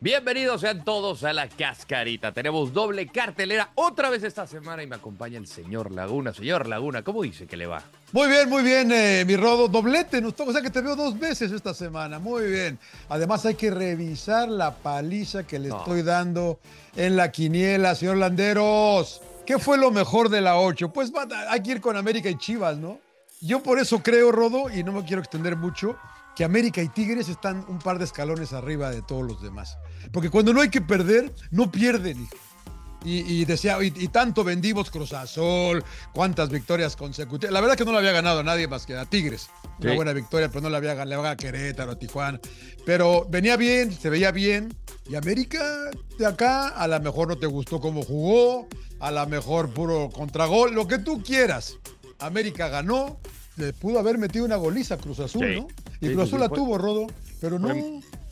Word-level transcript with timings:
Bienvenidos 0.00 0.60
sean 0.60 0.84
todos 0.84 1.24
a 1.24 1.32
la 1.32 1.48
cascarita. 1.48 2.30
Tenemos 2.30 2.72
doble 2.72 3.08
cartelera 3.08 3.70
otra 3.74 4.10
vez 4.10 4.22
esta 4.22 4.46
semana 4.46 4.80
y 4.84 4.86
me 4.86 4.94
acompaña 4.94 5.38
el 5.38 5.48
señor 5.48 5.90
Laguna. 5.90 6.32
Señor 6.32 6.68
Laguna, 6.68 7.02
¿cómo 7.02 7.22
dice 7.22 7.48
que 7.48 7.56
le 7.56 7.66
va? 7.66 7.82
Muy 8.12 8.28
bien, 8.28 8.48
muy 8.48 8.62
bien, 8.62 8.92
eh, 8.92 9.24
mi 9.26 9.34
Rodo. 9.34 9.66
Doblete, 9.66 10.20
nos 10.20 10.36
toca, 10.36 10.50
o 10.50 10.52
sea 10.52 10.62
que 10.62 10.70
te 10.70 10.82
veo 10.82 10.94
dos 10.94 11.18
veces 11.18 11.50
esta 11.50 11.74
semana. 11.74 12.20
Muy 12.20 12.46
bien. 12.46 12.78
Además, 13.08 13.44
hay 13.44 13.56
que 13.56 13.72
revisar 13.72 14.48
la 14.48 14.76
paliza 14.76 15.44
que 15.44 15.58
le 15.58 15.70
No. 15.70 15.78
estoy 15.78 16.02
dando 16.02 16.60
en 16.94 17.16
la 17.16 17.32
quiniela, 17.32 17.96
señor 17.96 18.18
Landeros. 18.18 19.20
¿Qué 19.44 19.58
fue 19.58 19.78
lo 19.78 19.90
mejor 19.90 20.28
de 20.28 20.40
la 20.42 20.58
8? 20.60 20.92
Pues 20.92 21.10
hay 21.48 21.60
que 21.60 21.72
ir 21.72 21.80
con 21.80 21.96
América 21.96 22.30
y 22.30 22.36
Chivas, 22.38 22.76
¿no? 22.78 23.00
Yo 23.40 23.62
por 23.62 23.78
eso 23.78 24.02
creo, 24.02 24.32
Rodo, 24.32 24.68
y 24.68 24.82
no 24.82 24.92
me 24.92 25.04
quiero 25.04 25.22
extender 25.22 25.56
mucho, 25.56 25.96
que 26.34 26.44
América 26.44 26.82
y 26.82 26.88
Tigres 26.88 27.28
están 27.28 27.64
un 27.68 27.78
par 27.78 27.98
de 27.98 28.04
escalones 28.04 28.52
arriba 28.52 28.90
de 28.90 29.02
todos 29.02 29.24
los 29.24 29.40
demás. 29.40 29.78
Porque 30.12 30.30
cuando 30.30 30.52
no 30.52 30.60
hay 30.60 30.70
que 30.70 30.80
perder, 30.80 31.32
no 31.50 31.70
pierden, 31.70 32.22
hijo. 32.22 32.36
Y, 33.04 33.20
y 33.20 33.44
decía, 33.44 33.80
y, 33.80 33.92
y 33.96 34.08
tanto 34.08 34.42
vendimos 34.42 34.90
Cruz 34.90 35.12
Azul, 35.12 35.84
cuántas 36.12 36.50
victorias 36.50 36.96
consecutivas. 36.96 37.52
La 37.52 37.60
verdad 37.60 37.76
que 37.76 37.84
no 37.84 37.92
le 37.92 37.98
había 37.98 38.10
ganado 38.10 38.40
a 38.40 38.42
nadie 38.42 38.66
más 38.66 38.86
que 38.86 38.96
a 38.96 39.04
Tigres. 39.04 39.50
Una 39.80 39.94
buena 39.94 40.12
victoria, 40.12 40.48
pero 40.48 40.62
no 40.62 40.70
le 40.70 40.76
había 40.76 40.94
ganado 40.94 41.08
le 41.08 41.14
había 41.14 41.30
ganado 41.30 41.32
a 41.32 41.36
Querétaro, 41.36 41.92
a 41.92 41.98
Tijuana. 41.98 42.40
Pero 42.84 43.24
venía 43.30 43.56
bien, 43.56 43.92
se 43.92 44.10
veía 44.10 44.32
bien. 44.32 44.76
Y 45.08 45.14
América 45.14 45.90
de 46.18 46.26
acá, 46.26 46.68
a 46.68 46.88
lo 46.88 47.00
mejor 47.00 47.28
no 47.28 47.38
te 47.38 47.46
gustó 47.46 47.80
cómo 47.80 48.02
jugó, 48.02 48.66
a 48.98 49.12
lo 49.12 49.26
mejor 49.26 49.72
puro 49.72 50.10
contragol, 50.10 50.74
lo 50.74 50.88
que 50.88 50.98
tú 50.98 51.22
quieras. 51.22 51.78
América 52.18 52.68
ganó, 52.68 53.18
le 53.56 53.72
pudo 53.72 53.98
haber 53.98 54.18
metido 54.18 54.44
una 54.44 54.56
goliza 54.56 54.94
a 54.94 54.98
Cruz 54.98 55.20
Azul, 55.20 55.46
Sí. 55.46 55.60
¿no? 55.60 55.68
Y 56.00 56.08
Sí, 56.08 56.12
Cruz 56.14 56.28
Azul 56.28 56.40
la 56.40 56.48
fue- 56.48 56.58
tuvo, 56.58 56.78
Rodo. 56.78 57.06
Pero 57.40 57.58
no, 57.58 57.72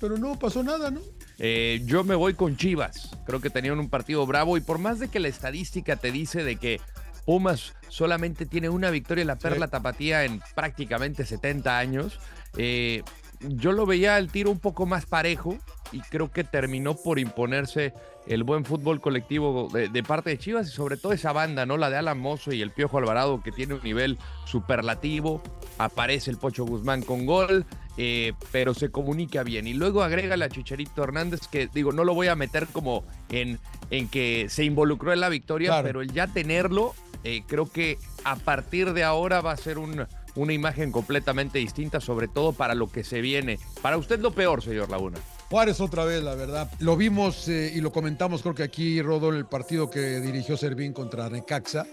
pero 0.01 0.19
no 0.19 0.39
pasó 0.39 0.63
nada, 0.63 0.91
¿no? 0.91 1.01
Eh, 1.39 1.83
yo 1.85 2.03
me 2.03 2.15
voy 2.15 2.35
con 2.35 2.57
Chivas. 2.57 3.11
Creo 3.27 3.41
que 3.41 3.51
tenían 3.51 3.79
un 3.79 3.89
partido 3.89 4.27
bravo 4.27 4.57
y 4.57 4.61
por 4.61 4.79
más 4.79 4.99
de 4.99 5.09
que 5.09 5.21
la 5.21 5.29
estadística 5.29 5.97
te 5.97 6.11
dice 6.11 6.43
de 6.43 6.57
que 6.57 6.81
Pumas 7.25 7.75
solamente 7.89 8.47
tiene 8.47 8.69
una 8.69 8.91
victoria 8.91 9.23
en 9.23 9.29
la 9.29 9.37
Perla 9.37 9.69
Tapatía 9.69 10.25
en 10.25 10.41
prácticamente 10.55 11.25
70 11.27 11.79
años, 11.79 12.19
eh, 12.57 13.03
yo 13.41 13.73
lo 13.73 13.85
veía 13.85 14.17
al 14.17 14.31
tiro 14.31 14.51
un 14.51 14.61
poco 14.61 14.87
más 14.87 15.07
parejo 15.07 15.59
y 15.93 16.01
creo 16.01 16.31
que 16.31 16.45
terminó 16.45 16.95
por 16.97 17.19
imponerse 17.19 17.95
el 18.27 18.43
buen 18.43 18.65
fútbol 18.65 19.01
colectivo 19.01 19.69
de, 19.73 19.89
de 19.89 20.03
parte 20.03 20.31
de 20.31 20.39
Chivas 20.39 20.69
y 20.69 20.73
sobre 20.73 20.97
todo 20.97 21.13
esa 21.13 21.33
banda, 21.33 21.65
¿no? 21.67 21.77
La 21.77 21.91
de 21.91 21.97
Alan 21.97 22.19
Mozo 22.19 22.53
y 22.53 22.61
el 22.63 22.73
Piojo 22.73 22.99
Alvarado 22.99 23.41
que 23.43 23.53
tiene 23.53 23.75
un 23.75 23.83
nivel 23.83 24.19
superlativo. 24.45 25.43
Aparece 25.79 26.31
el 26.31 26.39
Pocho 26.39 26.65
Guzmán 26.65 27.03
con 27.03 27.27
gol, 27.27 27.65
eh, 27.99 28.33
pero 28.51 28.75
se 28.75 28.91
comunica 28.91 29.43
bien. 29.45 29.67
Y 29.67 29.75
luego 29.75 30.03
agrega 30.03 30.37
la 30.37 30.49
Chicharito 30.49 31.05
Hernández, 31.05 31.47
que 31.49 31.69
digo, 31.73 31.93
no 31.93 32.03
lo 32.05 32.15
voy 32.15 32.27
a 32.29 32.35
meter 32.35 32.67
como 32.67 33.05
en, 33.31 33.59
en 33.91 34.09
que 34.09 34.47
se 34.49 34.65
involucró 34.65 35.13
en 35.13 35.21
la 35.21 35.29
victoria, 35.29 35.69
Claro. 35.69 35.87
pero 35.87 36.01
el 36.01 36.13
ya 36.13 36.27
tenerlo, 36.27 36.95
eh, 37.25 37.43
creo 37.47 37.71
que 37.71 37.99
a 38.25 38.37
partir 38.37 38.93
de 38.93 39.05
ahora 39.05 39.41
va 39.41 39.53
a 39.53 39.57
ser 39.57 39.79
un- 39.79 40.07
una 40.35 40.53
imagen 40.53 40.91
completamente 40.93 41.59
distinta, 41.59 42.01
sobre 42.01 42.27
todo 42.29 42.53
para 42.53 42.75
lo 42.75 42.89
que 42.91 43.05
se 43.05 43.21
viene. 43.21 43.59
Para 43.83 43.97
usted 43.99 44.19
lo 44.21 44.33
peor, 44.33 44.63
señor 44.63 44.91
Laguna. 44.91 45.19
Juárez 45.51 45.81
otra 45.81 46.05
vez, 46.05 46.23
la 46.23 46.35
verdad. 46.35 46.71
Lo 46.81 46.97
vimos 46.97 47.49
eh, 47.49 47.73
y 47.75 47.81
lo 47.81 47.93
comentamos, 47.93 48.43
creo 48.43 48.55
que 48.55 48.63
aquí, 48.63 49.01
Rodó, 49.01 49.31
en 49.31 49.37
el 49.37 49.47
partido 49.47 49.89
que 49.89 50.21
dirigió 50.21 50.57
Servín 50.57 50.93
contra 50.93 51.29
Necaxa. 51.29 51.87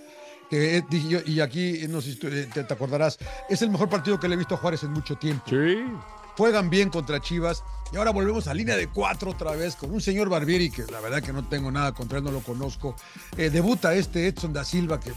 Que, 0.49 0.77
eh, 0.77 0.83
y 1.25 1.39
aquí, 1.39 1.85
no 1.89 2.01
sé 2.01 2.13
si 2.13 2.27
eh, 2.27 2.47
te, 2.53 2.63
te 2.63 2.73
acordarás, 2.73 3.17
es 3.49 3.61
el 3.61 3.69
mejor 3.69 3.89
partido 3.89 4.19
que 4.19 4.27
le 4.27 4.35
he 4.35 4.37
visto 4.37 4.55
a 4.55 4.57
Juárez 4.57 4.83
en 4.83 4.91
mucho 4.91 5.15
tiempo. 5.15 5.45
Sí. 5.47 5.83
Juegan 6.37 6.69
bien 6.69 6.89
contra 6.89 7.19
Chivas 7.21 7.63
y 7.91 7.97
ahora 7.97 8.11
volvemos 8.11 8.47
a 8.47 8.53
línea 8.55 8.75
de 8.75 8.87
cuatro 8.87 9.31
otra 9.31 9.51
vez 9.51 9.75
con 9.75 9.91
un 9.91 10.01
señor 10.01 10.29
Barbieri 10.29 10.71
que 10.71 10.83
la 10.91 10.99
verdad 10.99 11.21
que 11.21 11.31
no 11.31 11.47
tengo 11.47 11.71
nada 11.71 11.91
contra 11.91 12.17
él, 12.17 12.23
no 12.23 12.31
lo 12.31 12.39
conozco. 12.39 12.95
Eh, 13.37 13.51
debuta 13.51 13.93
este 13.93 14.27
Edson 14.27 14.51
da 14.51 14.63
Silva 14.63 14.99
que 14.99 15.11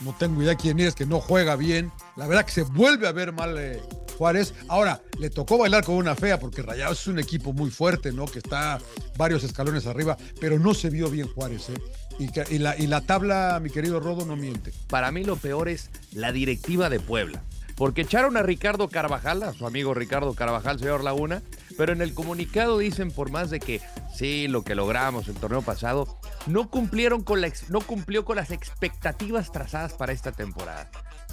no 0.00 0.14
tengo 0.18 0.42
idea 0.42 0.54
quién 0.54 0.80
es, 0.80 0.94
que 0.94 1.04
no 1.04 1.20
juega 1.20 1.56
bien. 1.56 1.92
La 2.16 2.26
verdad 2.26 2.46
que 2.46 2.52
se 2.52 2.62
vuelve 2.62 3.06
a 3.06 3.12
ver 3.12 3.32
mal 3.32 3.54
eh, 3.58 3.82
Juárez. 4.16 4.54
Ahora, 4.68 5.02
le 5.18 5.30
tocó 5.30 5.58
bailar 5.58 5.84
con 5.84 5.96
una 5.96 6.14
fea 6.14 6.38
porque 6.38 6.62
Rayados 6.62 7.00
es 7.00 7.06
un 7.06 7.18
equipo 7.18 7.52
muy 7.52 7.70
fuerte, 7.70 8.12
¿no? 8.12 8.26
Que 8.26 8.38
está 8.38 8.78
varios 9.16 9.44
escalones 9.44 9.86
arriba, 9.86 10.16
pero 10.40 10.58
no 10.58 10.74
se 10.74 10.90
vio 10.90 11.08
bien 11.10 11.28
Juárez, 11.28 11.70
¿eh? 11.70 11.80
Y, 12.18 12.58
la, 12.58 13.00
tabla, 13.02 13.60
mi 13.62 13.68
querido 13.68 14.00
Rodo, 14.00 14.24
no 14.24 14.36
miente. 14.36 14.72
Para 14.88 15.12
mí 15.12 15.22
lo 15.22 15.36
peor 15.36 15.68
es 15.68 15.90
la 16.12 16.32
directiva 16.32 16.88
de 16.88 16.98
Puebla. 16.98 17.42
Porque 17.76 18.02
echaron 18.02 18.38
a 18.38 18.42
Ricardo 18.42 18.88
Carvajal, 18.88 19.42
a 19.42 19.52
su 19.52 19.66
amigo 19.66 19.92
Ricardo 19.92 20.32
Carvajal, 20.32 20.78
señor 20.78 21.04
Laguna, 21.04 21.42
pero 21.76 21.92
en 21.92 22.00
el 22.00 22.14
comunicado 22.14 22.78
dicen 22.78 23.10
por 23.10 23.30
más 23.30 23.50
de 23.50 23.60
que 23.60 23.82
sí, 24.14 24.48
lo 24.48 24.64
que 24.64 24.74
logramos 24.74 25.28
el 25.28 25.34
torneo 25.34 25.60
pasado, 25.60 26.18
no 26.46 26.70
cumplieron 26.70 27.22
con 27.22 27.42
no 27.68 27.80
cumplió 27.82 28.24
con 28.24 28.36
las 28.36 28.50
expectativas 28.50 29.52
trazadas 29.52 29.92
para 29.92 30.12
esta 30.14 30.32
temporada. 30.32 30.90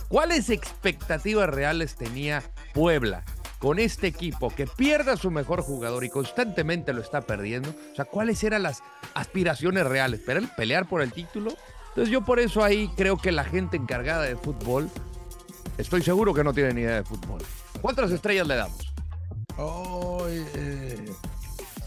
¿Cuáles 0.10 0.50
expectativas 0.50 1.50
reales 1.50 1.96
tenía 1.96 2.44
Puebla 2.74 3.24
con 3.60 3.80
este 3.80 4.08
equipo 4.08 4.50
que 4.50 4.68
pierda 4.68 5.14
a 5.14 5.18
su 5.18 5.32
mejor 5.32 5.62
jugador 5.62 6.04
y 6.04 6.10
constantemente 6.10 6.92
lo 6.92 7.02
está 7.02 7.22
perdiendo? 7.22 7.70
O 7.70 7.96
sea, 7.96 8.06
¿cuáles 8.06 8.44
eran 8.44 8.64
las 8.64 8.84
aspiraciones 9.14 9.86
reales? 9.86 10.22
¿Pero 10.26 10.40
el 10.40 10.50
pelear 10.50 10.88
por 10.88 11.02
el 11.02 11.14
título? 11.14 11.54
Entonces 11.90 12.12
yo 12.12 12.26
por 12.26 12.40
eso 12.40 12.64
ahí 12.64 12.90
creo 12.98 13.18
que 13.18 13.32
la 13.32 13.44
gente 13.44 13.78
encargada 13.78 14.24
de 14.24 14.36
fútbol, 14.36 14.90
estoy 15.78 16.02
seguro 16.02 16.34
que 16.34 16.44
no 16.44 16.54
tiene 16.54 16.74
ni 16.74 16.82
idea 16.82 16.96
de 16.96 17.04
fútbol. 17.04 17.42
¿Cuántas 17.82 18.12
estrellas 18.12 18.48
le 18.48 18.56
damos? 18.56 18.94
Eh, 20.30 21.06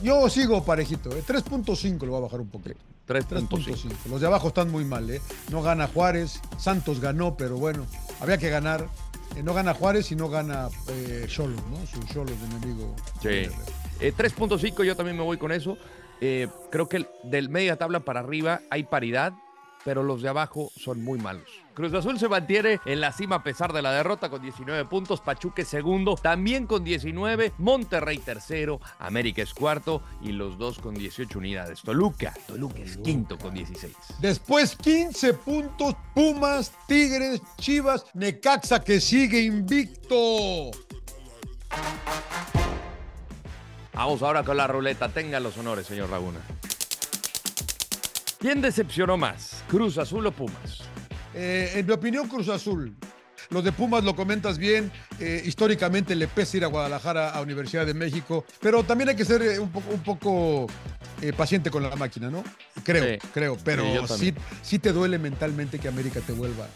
yo 0.03 0.29
sigo 0.29 0.65
parejito, 0.65 1.11
¿eh? 1.11 1.23
3.5 1.27 2.01
lo 2.03 2.13
voy 2.13 2.19
a 2.19 2.21
bajar 2.23 2.41
un 2.41 2.49
poquito. 2.49 2.77
3.5. 3.09 3.49
3.5. 3.49 3.93
Los 4.11 4.21
de 4.21 4.27
abajo 4.27 4.49
están 4.49 4.71
muy 4.71 4.85
mal, 4.85 5.09
¿eh? 5.11 5.21
No 5.51 5.63
gana 5.63 5.89
Juárez, 5.89 6.41
Santos 6.59 7.01
ganó, 7.01 7.37
pero 7.37 7.57
bueno, 7.57 7.87
había 8.21 8.39
que 8.39 8.49
ganar. 8.49 8.89
Eh, 9.37 9.43
no 9.43 9.55
gana 9.55 9.75
Juárez 9.75 10.11
y 10.13 10.17
no 10.17 10.29
gana 10.29 10.69
eh, 10.89 11.27
Cholos, 11.29 11.61
¿no? 11.71 11.87
Su 11.87 12.03
Cholos 12.13 12.41
de 12.41 12.47
mi 12.49 12.55
amigo. 12.55 12.95
Sí. 13.23 13.49
Eh, 14.01 14.13
3.5 14.17 14.83
yo 14.85 14.97
también 14.97 15.17
me 15.17 15.23
voy 15.23 15.37
con 15.39 15.53
eso. 15.53 15.77
Eh, 16.21 16.49
creo 16.71 16.89
que 16.89 16.97
el- 16.99 17.09
del 17.25 17.49
media 17.51 17.77
tabla 17.77 18.01
para 18.01 18.21
arriba 18.21 18.61
hay 18.71 18.85
paridad, 18.85 19.33
pero 19.85 20.03
los 20.03 20.23
de 20.23 20.29
abajo 20.31 20.71
son 20.77 21.03
muy 21.05 21.19
malos. 21.19 21.49
Cruz 21.77 21.93
Azul 21.93 22.19
se 22.19 22.27
mantiene 22.27 22.81
en 22.87 23.03
la 23.03 23.13
cima 23.13 23.37
a 23.37 23.43
pesar 23.43 23.75
de 23.75 23.83
la 23.83 23.93
derrota 23.93 24.31
con 24.31 24.41
19 24.41 24.87
puntos, 24.87 25.21
Pachuque 25.21 25.63
segundo, 25.63 26.15
también 26.15 26.67
con 26.67 26.83
19, 26.83 27.53
Monterrey 27.59 28.17
tercero, 28.17 28.81
América 28.99 29.43
es 29.43 29.53
cuarto 29.53 30.03
y 30.23 30.33
los 30.33 30.57
dos 30.57 30.79
con 30.79 30.95
18 30.95 31.39
unidades. 31.39 31.83
Toluca, 31.83 32.33
Toluca 32.47 32.79
es 32.79 32.97
quinto 32.97 33.37
con 33.37 33.53
16. 33.53 33.95
Después 34.21 34.75
15 34.75 35.35
puntos, 35.35 35.95
Pumas, 36.15 36.73
Tigres, 36.89 37.43
Chivas, 37.59 38.07
Necaxa 38.15 38.81
que 38.83 38.99
sigue 38.99 39.43
invicto. 39.43 40.71
Vamos 43.93 44.23
ahora 44.23 44.45
con 44.45 44.57
la 44.57 44.67
ruleta. 44.67 45.11
Tenga 45.11 45.41
los 45.41 45.59
honores, 45.59 45.87
señor 45.87 46.09
Laguna. 46.09 46.41
¿Quién 48.39 48.63
decepcionó 48.63 49.19
más? 49.19 49.63
¿Cruz 49.69 49.99
Azul 49.99 50.27
o 50.27 50.33
Pumas? 50.33 50.96
Eh, 51.37 51.73
en 51.77 51.87
mi 51.87 51.93
opinión, 51.93 52.29
Cruz 52.29 52.49
Azul. 52.49 52.97
Los 53.51 53.63
de 53.63 53.71
Pumas 53.71 54.03
lo 54.03 54.17
comentas 54.17 54.59
bien. 54.59 54.91
eh, 55.21 55.43
históricamente 55.45 56.15
le 56.17 56.27
pesa 56.29 56.57
ir 56.57 56.65
a 56.65 56.67
Guadalajara 56.69 57.31
a 57.31 57.41
Universidad 57.43 57.87
de 57.87 57.95
México. 57.95 58.45
Pero 58.61 58.83
también 58.83 59.11
hay 59.11 59.17
que 59.17 59.25
ser 59.25 59.41
eh, 59.43 59.59
un 59.59 59.71
poco, 59.71 59.91
un 59.93 60.03
poco 60.03 60.67
eh, 61.23 61.33
paciente 61.33 61.71
con 61.71 61.83
la 61.83 61.95
máquina, 61.97 62.29
¿no? 62.31 62.43
Creo, 62.85 63.05
Sí. 63.21 63.29
creo. 63.33 63.57
Pero 63.65 63.85
sí 64.63 64.79
te 64.79 64.93
duele 64.93 65.19
mentalmente 65.19 65.79
que 65.79 65.89
América 65.89 66.21
te 66.21 66.33
vuelva 66.33 66.67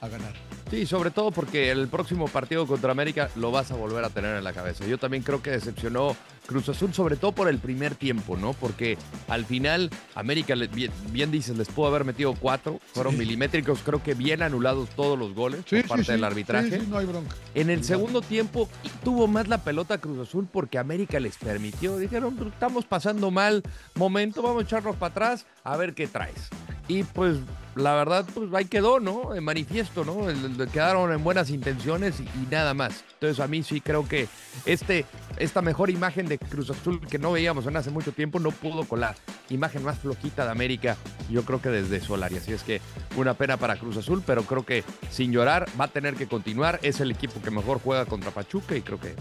a 0.00 0.08
ganar. 0.08 0.34
Sí, 0.70 0.86
sobre 0.86 1.10
todo 1.10 1.32
porque 1.32 1.70
el 1.72 1.88
próximo 1.88 2.28
partido 2.28 2.64
contra 2.66 2.92
América 2.92 3.28
lo 3.34 3.50
vas 3.50 3.72
a 3.72 3.74
volver 3.74 4.04
a 4.04 4.10
tener 4.10 4.36
en 4.36 4.44
la 4.44 4.52
cabeza. 4.52 4.86
Yo 4.86 4.98
también 4.98 5.24
creo 5.24 5.42
que 5.42 5.50
decepcionó 5.50 6.14
Cruz 6.46 6.68
Azul, 6.68 6.94
sobre 6.94 7.16
todo 7.16 7.32
por 7.32 7.48
el 7.48 7.58
primer 7.58 7.96
tiempo, 7.96 8.36
¿no? 8.36 8.52
Porque 8.52 8.96
al 9.28 9.44
final 9.44 9.90
América, 10.14 10.54
bien, 10.72 10.92
bien 11.10 11.30
dices, 11.32 11.56
les 11.58 11.68
pudo 11.68 11.88
haber 11.88 12.04
metido 12.04 12.34
cuatro, 12.34 12.78
fueron 12.92 13.14
Sí. 13.14 13.18
milimétricos, 13.18 13.80
creo 13.84 14.00
que 14.02 14.14
bien 14.14 14.42
anulados 14.42 14.88
todos 14.90 15.18
los 15.18 15.34
goles 15.34 15.62
Sí, 15.68 15.80
por 15.80 15.88
parte 15.88 16.04
sí, 16.04 16.12
del 16.12 16.22
arbitraje. 16.24 16.70
sí, 16.70 16.80
sí, 16.80 16.86
no 16.88 16.98
hay 16.98 17.06
bronca. 17.06 17.34
En 17.54 17.68
el 17.70 17.82
segundo 17.82 18.20
tiempo 18.22 18.68
tuvo 19.02 19.26
más 19.26 19.48
la 19.48 19.58
pelota 19.64 19.98
Cruz 19.98 20.28
Azul 20.28 20.46
porque 20.50 20.78
América 20.78 21.18
les 21.18 21.36
permitió. 21.36 21.96
Dijeron, 21.98 22.36
estamos 22.52 22.84
pasando 22.84 23.30
mal 23.32 23.64
momento, 23.96 24.40
vamos 24.40 24.62
a 24.62 24.66
echarnos 24.66 24.94
para 24.96 25.10
atrás 25.10 25.46
a 25.64 25.76
ver 25.76 25.94
qué 25.94 26.06
traes. 26.06 26.48
Y 26.86 27.02
pues 27.04 27.38
la 27.76 27.94
verdad, 27.94 28.26
pues 28.34 28.52
ahí 28.54 28.64
quedó, 28.64 29.00
¿no? 29.00 29.34
En 29.34 29.44
manifiesto, 29.44 30.04
¿no? 30.04 30.26
quedaron 30.72 31.12
en 31.12 31.22
buenas 31.22 31.50
intenciones 31.50 32.20
y, 32.20 32.28
nada 32.50 32.74
más. 32.74 33.04
Entonces 33.14 33.40
a 33.40 33.46
mí 33.46 33.62
sí 33.62 33.80
creo 33.80 34.06
que 34.08 34.28
este, 34.64 35.04
esta 35.38 35.62
mejor 35.62 35.90
imagen 35.90 36.26
de 36.26 36.38
Cruz 36.38 36.70
Azul 36.70 37.00
que 37.06 37.18
no 37.18 37.32
veíamos 37.32 37.66
en 37.66 37.76
hace 37.76 37.90
mucho 37.90 38.12
tiempo 38.12 38.40
no 38.40 38.50
pudo 38.50 38.84
con 38.84 39.00
la 39.00 39.14
imagen 39.50 39.84
más 39.84 39.98
flojita 39.98 40.44
de 40.44 40.50
América, 40.50 40.96
yo 41.28 41.44
creo 41.44 41.60
que 41.60 41.68
desde 41.68 42.00
Solari. 42.00 42.36
Así 42.36 42.52
es 42.52 42.62
que 42.62 42.80
una 43.16 43.34
pena 43.34 43.56
para 43.56 43.76
Cruz 43.76 43.96
Azul, 43.96 44.22
pero 44.26 44.42
creo 44.42 44.64
que 44.64 44.84
sin 45.10 45.32
llorar 45.32 45.66
va 45.80 45.84
a 45.84 45.88
tener 45.88 46.14
que 46.14 46.26
continuar. 46.26 46.80
Es 46.82 47.00
el 47.00 47.10
equipo 47.10 47.40
que 47.42 47.50
mejor 47.50 47.80
juega 47.82 48.06
contra 48.06 48.30
Pachuca 48.30 48.76
y 48.76 48.82
creo 48.82 49.00
que 49.00 49.14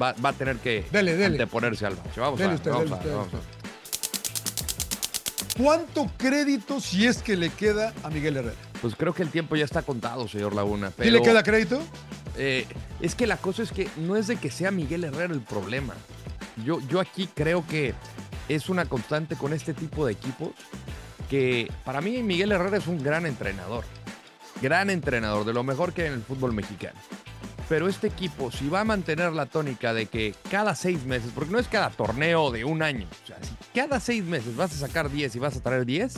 va, 0.00 0.14
a 0.22 0.32
tener 0.32 0.56
que 0.56 0.84
anteponerse 0.92 1.86
al 1.86 1.96
bache. 1.96 2.20
Vamos, 2.20 2.40
a, 2.40 2.46
vamos, 2.70 2.92
a, 2.92 3.61
¿Cuánto 5.56 6.10
crédito 6.16 6.80
si 6.80 7.06
es 7.06 7.22
que 7.22 7.36
le 7.36 7.50
queda 7.50 7.92
a 8.02 8.10
Miguel 8.10 8.38
Herrera? 8.38 8.56
Pues 8.80 8.96
creo 8.96 9.12
que 9.12 9.22
el 9.22 9.28
tiempo 9.28 9.54
ya 9.54 9.64
está 9.64 9.82
contado, 9.82 10.26
señor 10.26 10.54
Laguna. 10.54 10.92
¿Y 11.02 11.10
le 11.10 11.20
queda 11.20 11.42
crédito? 11.42 11.80
Eh, 12.36 12.66
es 13.00 13.14
que 13.14 13.26
la 13.26 13.36
cosa 13.36 13.62
es 13.62 13.70
que 13.70 13.88
no 13.96 14.16
es 14.16 14.26
de 14.26 14.36
que 14.36 14.50
sea 14.50 14.70
Miguel 14.70 15.04
Herrera 15.04 15.34
el 15.34 15.42
problema. 15.42 15.94
Yo, 16.64 16.80
yo 16.88 17.00
aquí 17.00 17.28
creo 17.34 17.66
que 17.66 17.94
es 18.48 18.68
una 18.68 18.86
constante 18.86 19.36
con 19.36 19.52
este 19.52 19.74
tipo 19.74 20.06
de 20.06 20.12
equipos 20.12 20.50
que 21.28 21.70
para 21.84 22.00
mí 22.00 22.22
Miguel 22.22 22.52
Herrera 22.52 22.78
es 22.78 22.86
un 22.86 23.02
gran 23.02 23.26
entrenador. 23.26 23.84
Gran 24.62 24.90
entrenador, 24.90 25.44
de 25.44 25.52
lo 25.52 25.64
mejor 25.64 25.92
que 25.92 26.02
hay 26.02 26.08
en 26.08 26.14
el 26.14 26.22
fútbol 26.22 26.52
mexicano 26.52 26.98
pero 27.72 27.88
este 27.88 28.06
equipo, 28.06 28.50
si 28.50 28.68
va 28.68 28.80
a 28.80 28.84
mantener 28.84 29.32
la 29.32 29.46
tónica 29.46 29.94
de 29.94 30.04
que 30.04 30.34
cada 30.50 30.74
seis 30.74 31.06
meses, 31.06 31.30
porque 31.34 31.52
no 31.52 31.58
es 31.58 31.68
cada 31.68 31.88
torneo 31.88 32.50
de 32.50 32.66
un 32.66 32.82
año, 32.82 33.06
o 33.24 33.26
sea, 33.26 33.38
cada 33.74 34.00
seis 34.00 34.24
meses 34.24 34.56
vas 34.56 34.72
a 34.72 34.86
sacar 34.86 35.10
10 35.10 35.36
y 35.36 35.38
vas 35.38 35.56
a 35.56 35.62
traer 35.62 35.86
10, 35.86 36.14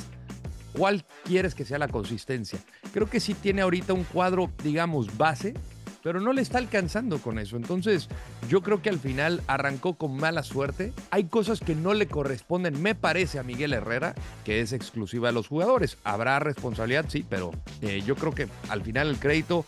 ¿cuál 0.77 1.05
quieres 1.25 1.55
que 1.55 1.65
sea 1.65 1.79
la 1.79 1.89
consistencia? 1.89 2.59
Creo 2.93 3.09
que 3.09 3.21
sí 3.21 3.35
tiene 3.35 3.63
ahorita 3.63 3.93
un 3.93 4.05
cuadro, 4.05 4.51
digamos, 4.63 5.17
base, 5.17 5.55
pero 6.03 6.21
no 6.21 6.35
le 6.35 6.43
está 6.43 6.59
alcanzando 6.59 7.19
con 7.19 7.39
eso. 7.39 7.57
Entonces, 7.57 8.09
yo 8.49 8.63
creo 8.63 8.83
que 8.83 8.91
al 8.91 8.99
final 8.99 9.43
arrancó 9.47 9.95
con 9.95 10.17
mala 10.17 10.43
suerte. 10.43 10.93
Hay 11.11 11.25
cosas 11.25 11.61
que 11.61 11.75
no 11.75 11.95
le 11.95 12.07
corresponden, 12.07 12.81
me 12.83 12.95
parece, 12.95 13.39
a 13.39 13.43
Miguel 13.43 13.73
Herrera, 13.73 14.15
que 14.45 14.61
es 14.61 14.75
exclusiva 14.75 15.29
de 15.29 15.35
los 15.35 15.49
jugadores. 15.49 15.97
Habrá 16.05 16.39
responsabilidad, 16.41 17.07
sí, 17.09 17.25
pero 17.27 17.53
eh, 17.81 18.03
yo 18.05 18.17
creo 18.17 18.35
que 18.35 18.49
al 18.69 18.83
final 18.83 19.09
el 19.09 19.17
crédito 19.17 19.65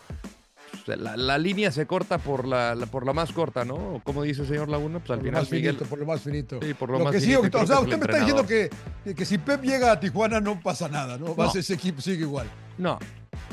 la, 0.87 1.37
línea 1.37 1.71
se 1.71 1.85
corta 1.85 2.17
por 2.17 2.47
la, 2.47 2.75
por 2.89 3.05
la 3.05 3.13
más 3.13 3.31
corta, 3.31 3.65
¿no? 3.65 4.01
Como 4.03 4.23
dice 4.23 4.41
el 4.43 4.47
señor 4.47 4.69
Laguna, 4.69 4.99
pues 4.99 5.11
al 5.19 5.25
final 5.25 5.47
Miguel... 5.51 5.75
por 5.75 5.99
lo 5.99 6.05
más 6.05 6.21
finito. 6.21 6.59
Sí, 6.61 6.73
por 6.73 6.89
lo, 6.89 6.99
más 6.99 7.11
que 7.11 7.19
finito. 7.19 7.41
Sí, 7.43 7.63
o 7.63 7.67
sea, 7.67 7.79
usted 7.79 7.97
me 7.97 8.05
está 8.05 8.17
diciendo 8.17 8.45
que, 8.45 8.69
que, 9.13 9.25
si 9.25 9.37
Pep 9.37 9.63
llega 9.63 9.91
a 9.91 9.99
Tijuana 9.99 10.39
no 10.39 10.59
pasa 10.59 10.87
nada, 10.87 11.17
¿no? 11.17 11.35
ese 11.53 11.73
equipo 11.73 12.01
sigue 12.01 12.21
igual. 12.21 12.47
No, 12.77 12.99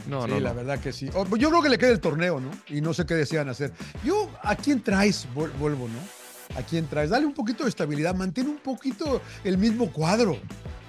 no, 0.09 0.27
no. 0.27 0.37
Sí, 0.37 0.41
la 0.41 0.53
verdad 0.53 0.79
que 0.79 0.93
sí. 0.93 1.09
Yo 1.39 1.51
creo 1.51 1.63
que 1.63 1.69
le 1.69 1.79
queda 1.79 1.91
el 1.91 2.01
torneo, 2.01 2.41
¿no? 2.41 2.51
Y 2.69 2.81
no 2.81 2.95
sé 2.95 3.07
qué 3.07 3.15
desean 3.15 3.49
hacer. 3.49 3.73
Yo, 4.05 4.31
¿a 4.43 4.55
quién 4.55 4.83
traes? 4.83 5.27
Vuelvo, 5.35 5.89
¿no? 5.89 6.59
¿A 6.59 6.63
quién 6.63 6.87
traes? 6.87 7.11
Dale 7.11 7.27
un 7.27 7.35
poquito 7.35 7.65
de 7.65 7.71
estabilidad, 7.71 8.15
mantén 8.15 8.49
un 8.49 8.59
poquito 8.59 9.23
el 9.43 9.59
mismo 9.59 9.91
cuadro. 9.91 10.39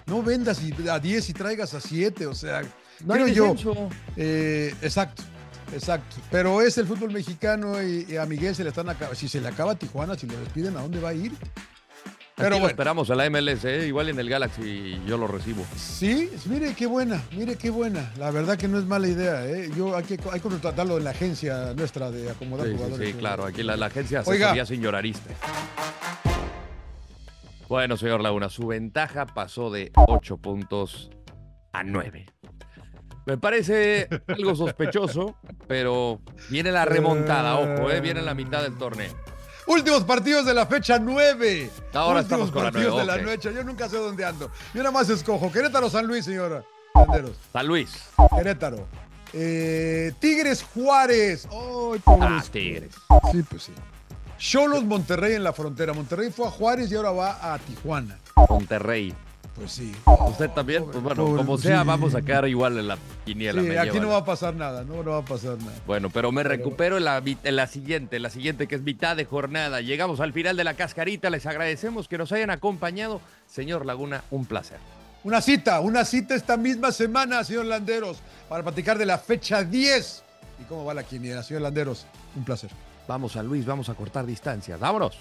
No 0.06 0.22
vendas 0.22 0.62
a 0.92 1.00
10 1.00 1.30
y 1.30 1.34
traigas 1.34 1.74
a 1.74 1.82
7, 1.82 2.28
o 2.28 2.36
sea, 2.36 2.62
no 3.04 3.14
creo 3.14 3.28
yo. 3.28 3.56
Eh, 4.16 4.74
exacto. 4.82 5.24
Exacto. 5.74 6.18
Pero 6.32 6.62
es 6.62 6.78
el 6.78 6.86
fútbol 6.86 7.12
mexicano 7.12 7.82
y, 7.82 8.18
a 8.18 8.26
Miguel 8.26 8.56
se 8.56 8.64
le 8.64 8.70
están 8.70 8.90
acabando. 8.90 9.16
Si 9.16 9.28
se 9.28 9.42
le 9.42 9.48
acaba 9.48 9.76
Tijuana, 9.76 10.16
si 10.16 10.28
le 10.28 10.38
despiden, 10.38 10.78
¿a 10.78 10.82
dónde 10.82 11.00
va 11.00 11.10
a 11.10 11.14
ir? 11.14 11.32
Pero 12.36 12.52
bueno. 12.52 12.68
esperamos 12.68 13.10
a 13.10 13.16
la 13.16 13.30
MLS, 13.30 13.64
¿eh? 13.64 13.88
igual 13.88 14.10
en 14.10 14.20
el 14.20 14.30
Galaxy 14.30 15.00
yo 15.08 15.18
lo 15.18 15.26
recibo. 15.26 15.66
Sí, 15.78 16.30
mire 16.48 16.74
qué 16.74 16.86
buena, 16.86 17.24
mire 17.32 17.56
qué 17.56 17.70
buena. 17.70 18.12
La 18.18 18.30
verdad 18.30 18.58
que 18.58 18.68
no 18.68 18.78
es 18.78 18.84
mala 18.84 19.08
idea. 19.08 19.46
¿eh? 19.48 19.72
Yo 19.76 19.96
hay 19.96 20.04
que, 20.04 20.20
hay 20.30 20.42
que 20.42 20.50
contratarlo 20.50 20.98
en 20.98 21.06
la 21.06 21.12
agencia 21.12 21.74
nuestra 21.74 22.12
de 22.12 22.30
acomodar 22.30 22.70
jugadores. 22.70 23.08
Sí, 23.08 23.14
claro, 23.14 23.46
aquí 23.46 23.64
la, 23.64 23.74
agencia 23.86 24.24
sería 24.26 24.66
sin 24.66 24.82
llorarista. 24.82 25.34
Bueno, 27.70 27.96
señor 27.96 28.22
Laguna, 28.22 28.50
su 28.50 28.68
ventaja 28.68 29.26
pasó 29.26 29.72
de 29.72 29.92
8 29.96 30.38
puntos 30.38 31.10
a 31.72 31.84
9. 31.84 32.26
Me 33.26 33.38
parece 33.38 34.08
algo 34.28 34.56
sospechoso, 34.56 35.36
pero 35.68 36.20
viene 36.50 36.72
la 36.72 36.86
remontada, 36.86 37.58
ojo, 37.58 37.90
¿eh? 37.90 38.00
viene 38.02 38.22
la 38.22 38.34
mitad 38.34 38.62
del 38.62 38.78
torneo. 38.78 39.12
Últimos 39.68 40.04
partidos 40.04 40.46
de 40.46 40.54
la 40.54 40.68
fecha 40.68 41.00
9. 41.00 41.72
Ahora 41.94 42.20
estamos 42.20 42.52
con 42.52 42.64
la 42.64 42.72
partidos 42.72 42.98
de 42.98 43.06
la 43.06 43.18
noche. 43.18 43.52
Yo 43.54 43.64
nunca 43.64 43.90
sé 43.90 43.98
dónde 43.98 44.24
ando. 44.24 44.52
Yo 44.76 44.84
nada 44.84 44.92
más 44.92 45.10
escojo. 45.10 45.52
Querétaro, 45.52 45.90
San 45.90 46.06
Luis, 46.06 46.24
señora. 46.26 46.64
San 47.52 47.68
Luis. 47.68 48.04
Querétaro. 48.38 48.88
Eh, 49.34 50.14
Tigres, 50.20 50.64
Juárez. 50.64 51.48
ah, 52.06 52.44
Tigres. 52.52 52.94
Sí, 53.32 53.44
pues 53.50 53.64
sí. 53.64 53.74
Cholos, 54.38 54.84
Monterrey 54.84 55.34
en 55.34 55.44
la 55.44 55.52
frontera. 55.52 55.94
Monterrey 55.94 56.30
fue 56.32 56.48
a 56.48 56.52
Juárez 56.52 56.92
y 56.92 56.96
ahora 56.96 57.12
va 57.12 57.54
a 57.54 57.58
Tijuana. 57.58 58.20
Monterrey. 58.48 59.16
Pues 59.56 59.72
sí. 59.72 59.96
¿Usted 60.06 60.50
también? 60.50 60.84
Pues 60.84 61.02
bueno, 61.02 61.34
como 61.38 61.58
sea, 61.58 61.84
vamos 61.84 62.14
a 62.14 62.22
quedar 62.22 62.46
igual 62.48 62.78
en 62.78 62.90
la 62.90 62.98
quiniela. 63.24 63.62
Sí, 63.62 63.78
aquí 63.78 64.00
no 64.02 64.10
va 64.10 64.18
a 64.18 64.26
pasar 64.26 64.54
nada, 64.54 64.84
no, 64.84 65.02
no 65.02 65.12
va 65.12 65.20
a 65.20 65.26
pasar 65.26 65.58
nada. 65.58 65.78
Bueno, 65.88 66.10
pero 66.10 66.32
me 66.34 66.44
recupero 66.44 66.98
en 66.98 67.06
la, 67.06 67.24
en 67.26 67.56
la 67.56 67.68
siguiente, 67.68 68.20
la 68.20 68.30
siguiente 68.30 68.68
que 68.68 68.76
es 68.76 68.82
mitad 68.82 69.16
de 69.16 69.24
jornada. 69.24 69.80
Llegamos 69.80 70.20
al 70.20 70.34
final 70.34 70.58
de 70.58 70.66
la 70.66 70.74
cascarita, 70.74 71.30
les 71.30 71.46
agradecemos 71.46 72.10
que 72.10 72.18
nos 72.18 72.34
hayan 72.34 72.50
acompañado. 72.50 73.22
Señor 73.48 73.86
Laguna, 73.86 74.26
un 74.30 74.46
placer. 74.46 74.78
Una 75.24 75.42
cita, 75.42 75.80
una 75.80 76.04
cita 76.04 76.36
esta 76.36 76.58
misma 76.58 76.92
semana, 76.92 77.44
señor 77.44 77.66
Landeros, 77.66 78.18
para 78.50 78.62
platicar 78.62 78.98
de 78.98 79.06
la 79.06 79.18
fecha 79.18 79.64
10 79.64 80.24
y 80.62 80.64
cómo 80.66 80.84
va 80.84 80.94
la 80.94 81.04
quiniela. 81.04 81.42
Señor 81.44 81.64
Landeros, 81.64 82.06
un 82.36 82.44
placer. 82.44 82.70
Vamos 83.08 83.38
a 83.38 83.42
Luis, 83.42 83.66
vamos 83.66 83.88
a 83.88 83.94
cortar 83.94 84.26
distancias. 84.26 84.80
Vámonos. 84.80 85.18